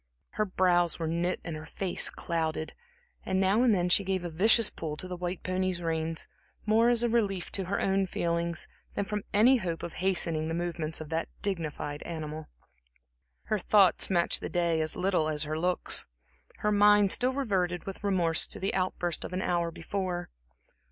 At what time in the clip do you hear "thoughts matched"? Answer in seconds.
13.59-14.41